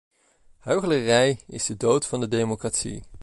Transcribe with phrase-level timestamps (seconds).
[0.57, 3.03] Huichelarij is de dood van de democratie!